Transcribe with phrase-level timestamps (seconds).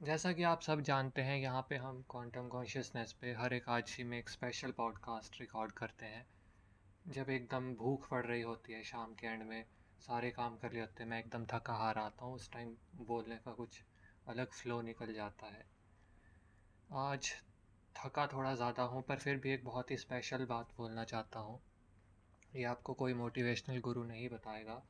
[0.00, 4.04] जैसा कि आप सब जानते हैं, यहाँ पे हम क्वांटम कॉन्शियसनेस पे हर एक आदशी
[4.04, 6.24] में एक स्पेशल पॉडकास्ट रिकॉर्ड करते हैं।
[7.06, 9.64] जब एकदम भूख पड़ रही होती है शाम के एंड में,
[10.00, 13.36] सारे काम कर लिए होते हैं, मैं एकदम थका हार आता हूँ, उस टाइम बोलने
[13.36, 13.80] का कुछ
[14.28, 15.64] अलग फ्लो निकल जाता है।
[16.90, 17.32] आज
[17.96, 21.60] थका थोड़ा ज़्यादा हूँ, पर फिर भी एक बहुत ही स्पेशल बात बोलना चाहता हूँ।
[22.56, 24.82] ये आपको कोई मोटिवेशनल गुरु नहीं बताएगा,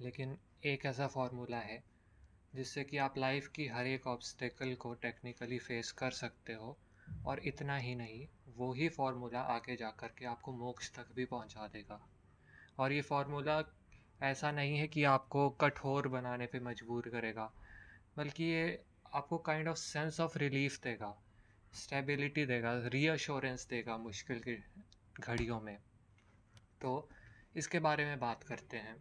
[0.00, 1.82] लेकिन एक ऐसा फार्मूला है
[2.56, 6.78] जिससे कि आप लाइफ की हर एक ऑब्स्टेकल को टेक्निकली फेस कर सकते हो,
[7.26, 11.24] और इतना ही नहीं, वो ही फार्मूला आगे जा कर के आपको मोक्ष तक भी
[11.24, 12.08] पहुँचा देगा।
[12.78, 13.62] और ये फार्मूला
[14.22, 17.52] ऐसा नहीं है कि आपको कठोर बनाने पे मजबूर करेगा,
[18.16, 18.82] बल्कि ये
[19.14, 21.14] आपको kind of sense of relief देगा
[21.74, 24.64] स्टेबिलिटी देगा रीअश्योरेंस देगा मुश्किल की
[25.20, 25.78] घड़ियों में।
[26.80, 27.08] तो
[27.56, 28.96] इसके बारे में बात करते हैं।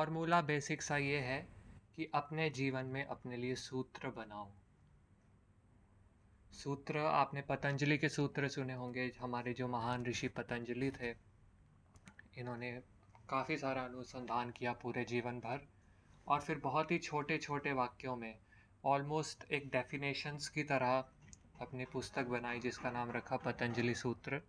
[0.00, 1.38] फॉर्मूला बेसिक सा ये है
[1.96, 4.48] कि अपने जीवन में अपने लिए सूत्र बनाओ।
[6.52, 11.10] सूत्र, आपने पतंजलि के सूत्र सुने होंगे, हमारे जो महान ऋषि पतंजलि थे,
[12.38, 12.72] इन्होंने
[13.28, 15.68] काफ़ी सारा अनुसंधान किया पूरे जीवन भर
[16.26, 18.38] और फिर बहुत ही छोटे छोटे वाक्यों में
[18.84, 21.04] ऑलमोस्ट एक डेफिनेशंस की तरह
[21.60, 24.40] अपनी पुस्तक बनाई, जिसका नाम रखा पतंजलि सूत्र,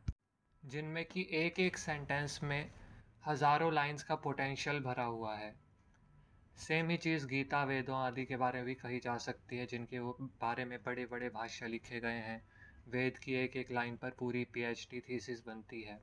[0.66, 2.81] जिनमें कि एक एक सेंटेंस में
[3.28, 5.54] हज़ारों लाइंस का पोटेंशियल भरा हुआ है।
[6.58, 10.00] सेम ही चीज़ गीता, वेदों आदि के बारे में भी कही जा सकती है, जिनके
[10.00, 12.42] वो बारे में बड़े बड़े भाष्य लिखे गए हैं।
[12.88, 16.00] वेद की एक एक लाइन पर पूरी पीएचडी थीसिस बनती है।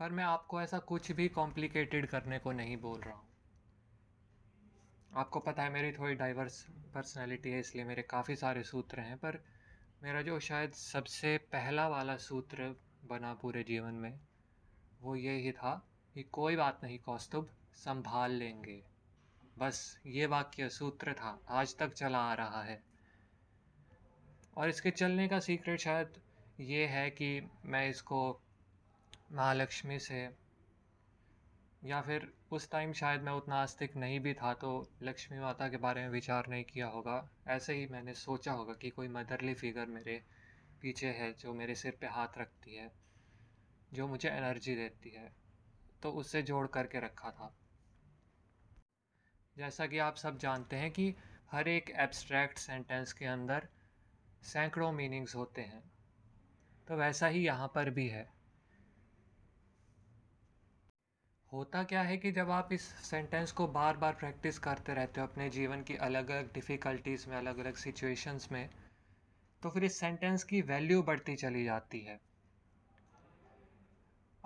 [0.00, 3.28] पर मैं आपको ऐसा कुछ भी कॉम्प्लिकेटेड करने को नहीं बोल रहा हूँ।
[5.16, 6.62] आपको पता है मेरी थोड़ी डाइवर्स
[6.94, 9.42] पर्सनैलिटी है, इसलिए मेरे काफ़ी सारे सूत्र हैं, पर
[10.02, 12.74] मेरा जो शायद सबसे पहला वाला सूत्र
[13.04, 14.20] बना पूरे जीवन में
[15.02, 15.74] वो ये ही था
[16.14, 18.82] कि कोई बात नहीं कौस्तुभ, संभाल लेंगे।
[19.58, 22.82] बस ये वाक्य सूत्र था, आज तक चला आ रहा है।
[24.56, 26.20] और इसके चलने का सीक्रेट शायद
[26.60, 28.40] ये है कि मैं इसको
[29.32, 30.28] महालक्ष्मी से
[31.84, 34.70] या फिर उस टाइम शायद मैं उतना आस्तिक नहीं भी था तो
[35.02, 38.90] लक्ष्मी माता के बारे में विचार नहीं किया होगा। ऐसे ही मैंने सोचा होगा कि
[38.90, 40.22] कोई मदरली फिगर मेरे
[40.82, 42.90] पीछे है जो मेरे सिर पे हाथ रखती है।
[43.92, 45.30] जो मुझे एनर्जी देती है
[46.02, 47.52] तो उससे जोड़ करके रखा था।
[49.56, 51.14] जैसा कि आप सब जानते हैं कि
[51.52, 53.68] हर एक एब्स्ट्रैक्ट सेंटेंस के अंदर
[54.42, 55.82] सैकड़ों मीनिंग्स होते हैं।
[56.88, 58.28] तो वैसा ही यहाँ पर भी है।
[61.52, 65.26] होता क्या है कि जब आप इस सेंटेंस को बार बार प्रैक्टिस करते रहते हो
[65.26, 68.68] अपने जीवन की अलग अलग डिफ़िकल्टीज़ में अलग अलग सिचुएशंस में
[69.62, 72.18] तो फिर इस सेंटेंस की वैल्यू बढ़ती चली जाती है।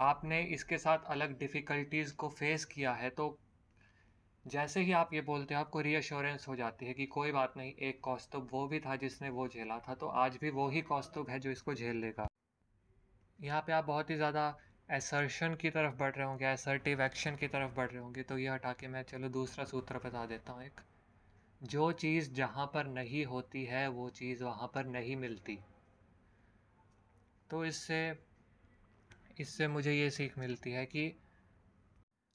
[0.01, 3.37] आपने इसके साथ अलग डिफ़िकल्टीज़ को फेस किया है तो
[4.45, 7.73] जैसे ही आप ये बोलते हो, आपको रीअश्योरेंस हो जाती है कि कोई बात नहीं,
[7.73, 11.31] एक कौस्तुभ वो भी था जिसने वो झेला था तो आज भी वो ही कौस्तुभ
[11.31, 12.27] है जो इसको झेल लेगा।
[13.39, 14.47] यहाँ पे आप बहुत ही ज़्यादा
[14.89, 18.49] एसर्शन की तरफ़ बढ़ रहे होंगे एसर्टिव एक्शन की तरफ़ बढ़ रहे होंगे तो ये
[18.49, 20.81] हटा के मैं चलो दूसरा सूत्र बता देता हूँ एक।
[21.61, 25.59] जो चीज़ जहाँ पर नहीं होती है, वो चीज़ वहाँ पर नहीं मिलती।
[27.51, 28.01] तो इससे
[29.39, 31.13] इससे मुझे ये सीख मिलती है कि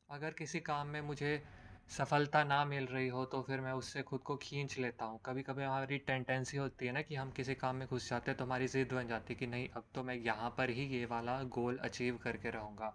[0.09, 1.41] अगर किसी काम में मुझे
[1.89, 5.41] सफलता ना मिल रही हो तो फिर मैं उससे खुद को खींच लेता हूँ। कभी
[5.44, 8.45] कभी हमारी टेंडेंसी होती है ना कि हम किसी काम में घुस जाते हैं तो
[8.45, 11.41] हमारी ज़िद बन जाती है कि नहीं, अब तो मैं यहाँ पर ही ये वाला
[11.44, 12.94] गोल अचीव करके रहूँगा।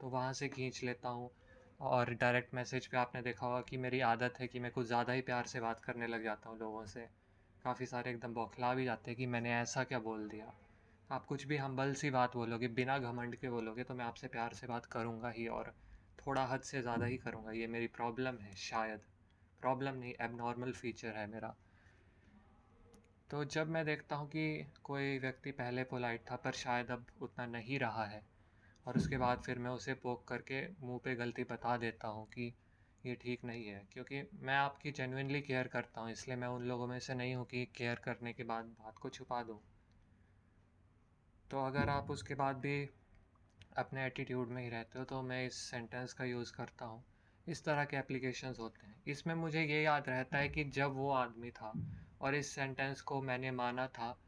[0.00, 1.30] तो वहाँ से खींच लेता हूँ
[1.80, 5.12] और डायरेक्ट मैसेज पे आपने देखा होगा कि मेरी आदत है कि मैं कुछ ज़्यादा
[5.12, 7.06] ही प्यार से बात करने लग जाता हूँ लोगों से।
[7.64, 10.52] काफ़ी सारे एकदम बौखला भी जाते हैं कि मैंने ऐसा क्या बोल दिया।
[11.10, 14.54] आप कुछ भी हम्बल सी बात बोलोगे, बिना घमंड के बोलोगे तो मैं आपसे प्यार
[14.54, 15.72] से बात करूँगा ही और
[16.18, 19.00] थोड़ा हद से ज़्यादा ही करूँगा। ये मेरी प्रॉब्लम है, शायद।
[19.62, 21.54] प्रॉब्लम नहीं एबनॉर्मल फीचर है मेरा।
[23.30, 27.46] तो जब मैं देखता हूँ कि कोई व्यक्ति पहले पोलाइट था, पर शायद अब उतना
[27.46, 28.22] नहीं रहा है,
[28.86, 32.52] और उसके बाद फिर मैं उसे पोक करके मुँह पे गलती बता देता हूँ कि
[33.04, 36.86] ये ठीक नहीं है, क्योंकि मैं आपकी जेनुइनली केयर करता हूँ, इसलिए मैं उन लोगों
[36.86, 39.60] में से नहीं हूँ कि केयर करने के बाद बात को छुपा दूँ।
[41.50, 42.88] तो अगर आप उसके बाद भी
[43.76, 47.04] अपने एटीट्यूड में ही रहते हो तो मैं इस सेंटेंस का यूज़ करता हूँ।
[47.46, 51.10] इस तरह के एप्लीकेशन होते हैं। इसमें मुझे ये याद रहता है कि जब वो
[51.10, 51.72] आदमी था
[52.20, 54.18] और इस सेंटेंस को मैंने माना था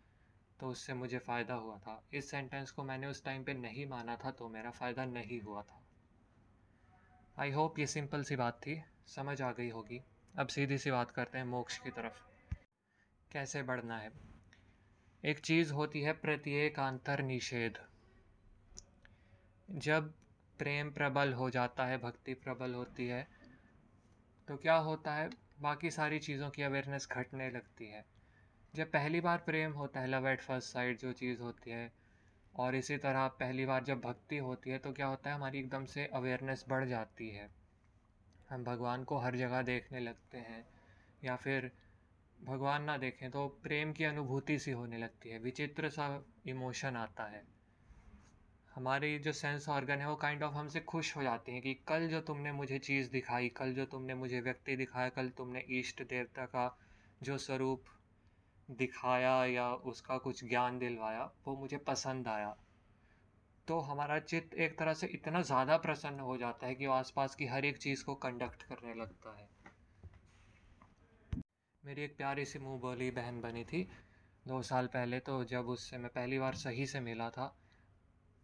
[0.61, 4.17] तो उससे मुझे फ़ायदा हुआ था। इस सेंटेंस को मैंने उस टाइम पे नहीं माना
[4.17, 5.83] था तो मेरा फ़ायदा नहीं हुआ था।
[7.39, 10.03] आई होप ये सिंपल सी बात थी। समझ आ गई होगी।
[10.39, 12.23] अब सीधी सी बात करते हैं मोक्ष की तरफ़।
[13.33, 14.30] कैसे बढ़ना है?
[15.25, 17.79] एक चीज़ होती है प्रत्येक अंतर निषेध।
[19.69, 20.09] जब
[20.59, 23.27] प्रेम प्रबल हो जाता है, भक्ति प्रबल होती है
[24.49, 25.29] तो क्या होता है?
[25.61, 28.05] बाकी सारी चीज़ों की अवेयरनेस घटने लगती है।
[28.75, 31.93] जब पहली बार प्रेम होता है लव एट फ़र्स्ट साइड जो चीज़ होती है,
[32.55, 35.37] और इसी तरह पहली बार जब भक्ति होती है तो क्या होता है?
[35.37, 37.49] हमारी एकदम से अवेयरनेस बढ़ जाती है।
[38.51, 40.65] हम भगवान को हर जगह देखने लगते हैं,
[41.23, 41.71] या फिर
[42.41, 47.25] भगवान ना देखें तो प्रेम की अनुभूति सी होने लगती है, विचित्र सा इमोशन आता
[47.25, 47.43] है।
[48.75, 52.09] हमारी जो सेंस ऑर्गन है वो काइंड ऑफ़ हमसे खुश हो जाते हैं कि कल
[52.09, 56.45] जो तुमने मुझे चीज़ दिखाई, कल जो तुमने मुझे व्यक्ति दिखाया, कल तुमने इष्ट देवता
[56.47, 56.79] का
[57.23, 57.85] जो स्वरूप
[58.71, 62.57] दिखाया या उसका कुछ ज्ञान दिलवाया, वो मुझे पसंद आया।
[63.69, 67.47] तो हमारा चित्त एक तरह से इतना ज़्यादा प्रसन्न हो जाता है कि आसपास की
[67.47, 69.49] हर एक चीज़ को कंडक्ट करने लगता है।
[71.85, 73.89] मेरी एक प्यारी सी मुँह बोली बहन बनी थी।
[74.49, 77.47] दो साल पहले तो जब उससे मैं पहली बार सही से मिला था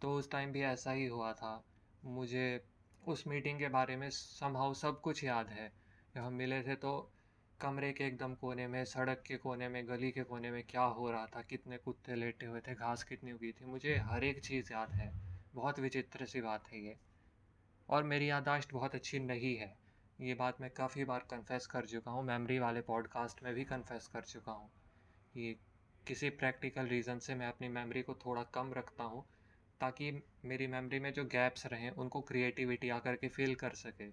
[0.03, 1.65] तो उस टाइम भी ऐसा ही हुआ था।
[2.05, 2.65] मुझे
[3.09, 5.73] उस मीटिंग के बारे में संभव सब कुछ याद है।
[6.15, 7.13] जब हम मिले थे तो
[7.61, 11.11] कमरे के एकदम कोने में, सड़क के कोने में, गली के कोने में क्या हो
[11.11, 14.73] रहा था, कितने कुत्ते लेटे हुए थे, घास कितनी उगी थी, मुझे हर एक चीज़
[14.73, 15.13] याद है।
[15.55, 16.97] बहुत विचित्र सी बात है ये।
[17.89, 19.86] और मेरी यादाश्त बहुत अच्छी नहीं है।
[20.21, 24.07] ये बात मैं काफ़ी बार कन्फेस कर चुका हूँ मेमोरी वाले पॉडकास्ट में भी कन्फेस
[24.07, 24.69] कर चुका हूँ
[25.35, 25.61] कि
[26.07, 29.25] किसी प्रैक्टिकल रीज़न से मैं अपनी मेमोरी को थोड़ा कम रखता हूँ,
[29.81, 34.09] ताकि मेरी मेमोरी में जो गैप्स रहें, उनको क्रिएटिविटी आकर के फिल कर सके।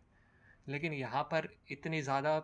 [0.68, 2.38] लेकिन यहाँ पर इतनी ज़्यादा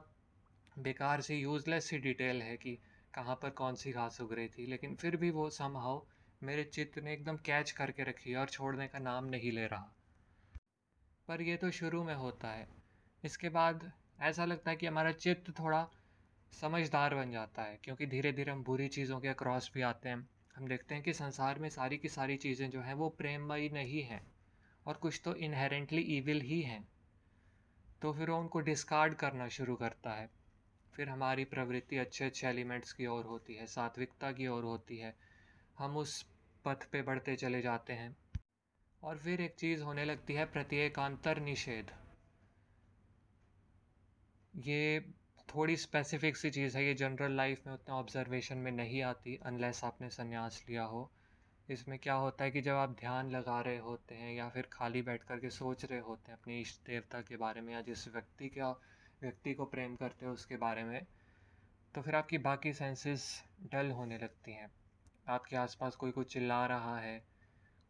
[0.80, 2.78] बेकार सी यूज़लेस सी डिटेल है कि
[3.14, 6.02] कहाँ पर कौन सी घास उग रही थी, लेकिन फिर भी वो समहाउ
[6.44, 9.96] मेरे चित्त ने एकदम कैच करके रखी और छोड़ने का नाम नहीं ले रहा।
[11.28, 12.79] पर ये तो शुरू में होता है।
[13.24, 15.88] इसके बाद ऐसा लगता है कि हमारा चित्त थोड़ा
[16.54, 20.27] समझदार बन जाता है, क्योंकि धीरे धीरे हम बुरी चीज़ों के अक्रॉस भी आते हैं।
[20.56, 24.04] हम देखते हैं कि संसार में सारी की सारी चीज़ें जो हैं वो प्रेममयी नहीं
[24.04, 24.21] हैं
[24.86, 26.88] और कुछ तो इनहेरेंटली ईविल ही हैं।
[28.01, 30.30] तो फिर वो उनको डिस्कार्ड करना शुरू करता है।
[30.94, 35.16] फिर हमारी प्रवृत्ति अच्छे अच्छे एलिमेंट्स की ओर होती है, सात्विकता की ओर होती है।
[35.77, 36.21] हम उस
[36.66, 38.16] पथ पे बढ़ते चले जाते हैं
[39.04, 41.92] और फिर एक चीज़ होने लगती है, प्रत्येकांतर निषेध।
[44.54, 45.00] ये
[45.48, 49.84] थोड़ी स्पेसिफिक सी चीज़ है, ये जनरल लाइफ में उतना ऑब्जर्वेशन में नहीं आती अनलेस
[49.84, 51.10] आपने संन्यास लिया हो।
[51.69, 55.01] इसमें क्या होता है कि जब आप ध्यान लगा रहे होते हैं या फिर खाली
[55.01, 58.07] बैठ कर के सोच रहे होते हैं अपने इष्ट देवता के बारे में या जिस
[58.07, 58.72] व्यक्ति का,
[59.22, 61.02] व्यक्ति को प्रेम करते हो उसके बारे में
[61.95, 64.69] तो फिर आपकी बाकी सेंसेस डल होने लगती हैं।
[65.28, 67.22] आपके आसपास कोई कुछ चिल्ला रहा है,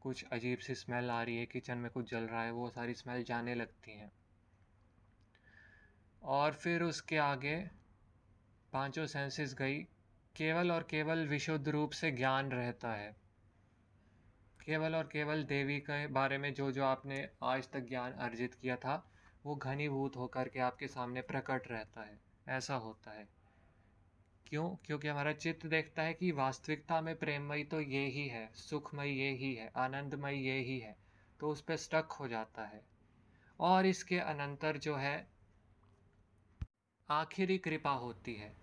[0.02, 2.94] कुछ अजीब सी स्मेल आ रही है किचन में कुछ जल रहा है, वो सारी
[2.94, 4.12] स्मेल जाने लगती हैं।
[6.24, 7.70] और फिर उसके आगे
[8.74, 9.84] पाँचों सेंसेस गई।
[10.36, 13.16] केवल और केवल विशुद्ध रूप से ज्ञान रहता है।
[14.66, 18.76] केवल और केवल देवी के बारे में जो जो आपने आज तक ज्ञान अर्जित किया
[18.76, 19.12] था,
[19.46, 23.28] वो घनीभूत होकर के आपके सामने प्रकट रहता है। ऐसा होता है।
[24.48, 24.76] क्यों?
[24.86, 29.32] क्योंकि हमारा चित्त देखता है कि वास्तविकता में प्रेममयी तो ये ही है, सुखमय ये
[29.32, 30.98] ही है, आनंदमय ये ही है
[31.40, 32.86] तो उस पर स्टक हो जाता है।
[33.60, 35.28] और इसके अनंतर जो है
[37.12, 38.58] आखिरी कृपा होती है।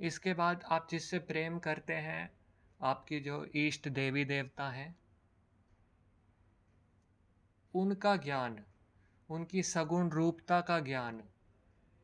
[0.00, 2.38] इसके बाद आप जिससे प्रेम करते हैं,
[2.80, 4.98] आपकी जो इष्ट देवी देवता हैं,
[7.74, 8.64] उनका ज्ञान,
[9.30, 11.22] उनकी सगुण रूपता का ज्ञान,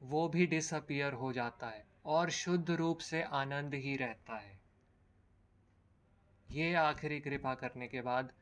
[0.02, 4.60] वो भी डिसअपियर हो जाता है और शुद्ध रूप से आनंद ही रहता है।
[6.50, 8.32] ये आखिरी कृपा करने के बाद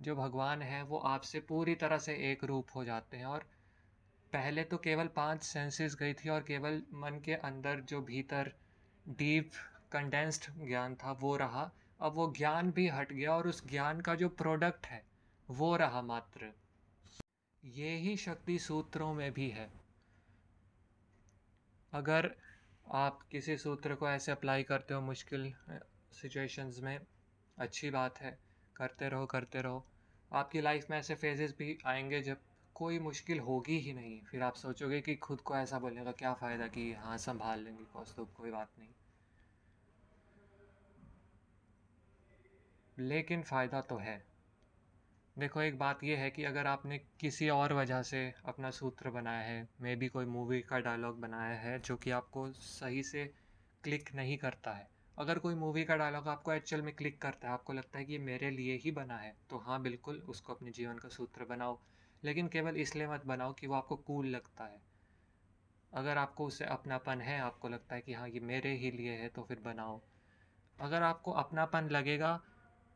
[0.00, 3.51] जो भगवान है, वो आपसे पूरी तरह से एक रूप हो जाते हैं और
[4.32, 8.52] पहले तो केवल पाँच सेंसेस गई थी और केवल मन के अंदर जो भीतर
[9.08, 9.50] डीप
[9.92, 14.14] कंडेंस्ड ज्ञान था, वो रहा। अब वो ज्ञान भी हट गया और उस ज्ञान का
[14.14, 15.06] जो प्रोडक्ट है,
[15.50, 16.52] वो रहा मात्र।
[17.64, 19.70] ये ही शक्ति सूत्रों में भी है।
[21.92, 22.36] अगर
[22.92, 25.54] आप किसी सूत्र को ऐसे अप्लाई करते हो मुश्किल
[26.12, 27.00] सिचुएशंस में,
[27.58, 28.38] अच्छी बात है।
[28.76, 29.86] करते रहो करते रहो।
[30.32, 32.40] आपकी लाइफ में ऐसे फेजेस भी आएँगे जब
[32.82, 36.32] कोई मुश्किल होगी ही नहीं। फिर आप सोचोगे कि खुद को ऐसा बोलने का क्या
[36.34, 37.84] फ़ायदा कि हाँ संभाल लेंगे
[38.16, 38.88] तो कोई बात नहीं।
[42.96, 44.22] लेकिन फ़ायदा तो है।
[45.36, 49.40] देखो, एक बात यह है कि अगर आपने किसी और वजह से अपना सूत्र बनाया
[49.40, 53.24] है मे बी कोई मूवी का डायलॉग बनाया है जो कि आपको सही से
[53.84, 57.54] क्लिक नहीं करता है। अगर कोई मूवी का डायलॉग आपको एक्चुअल में क्लिक करता है,
[57.54, 60.70] आपको लगता है कि ये मेरे लिए ही बना है तो हाँ बिल्कुल उसको अपने
[60.70, 61.78] जीवन का सूत्र बनाओ।
[62.24, 64.80] लेकिन केवल इसलिए मत बनाओ कि वो आपको कूल लगता है।
[65.94, 69.28] अगर आपको उससे अपनापन है, आपको लगता है कि हाँ ये मेरे ही लिए है
[69.28, 70.00] तो फिर बनाओ।
[70.80, 72.40] अगर आपको अपनापन लगेगा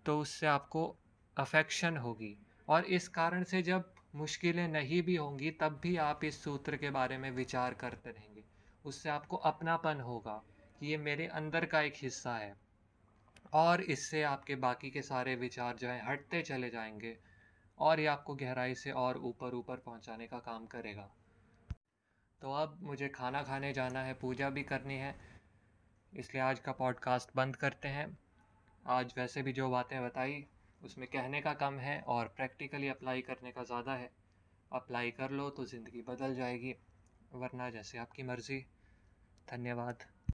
[0.07, 0.97] तो उससे आपको
[1.39, 6.45] अफेक्शन होगी। और इस कारण से जब मुश्किलें नहीं भी होंगी, तब भी आप इस
[6.45, 8.45] सूत्र के बारे में विचार करते रहेंगे।
[8.85, 10.43] उससे आपको अपनापन होगा
[10.81, 12.57] कि ये मेरे अंदर का एक हिस्सा है।
[13.53, 17.36] और इससे आपके बाकी के सारे विचार जो हैं, हटते चले जाएँगे।
[17.79, 21.09] और ये आपको गहराई से और ऊपर ऊपर पहुँचाने का काम करेगा।
[22.43, 25.15] तो अब मुझे खाना खाने जाना है, पूजा भी करनी है,
[26.13, 28.07] इसलिए आज का पॉडकास्ट बंद करते हैं।
[28.87, 30.45] आज वैसे भी जो बातें बताई,
[30.81, 34.11] उसमें कहने का कम है और प्रैक्टिकली अप्लाई करने का ज़्यादा है।
[34.73, 36.75] अप्लाई कर लो तो ज़िंदगी बदल जाएगी,
[37.35, 38.65] वरना जैसे आपकी मर्ज़ी।
[39.49, 40.05] धन्यवाद।